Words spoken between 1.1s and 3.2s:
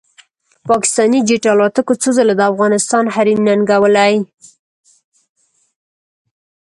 جېټ الوتکو څو ځله د افغانستان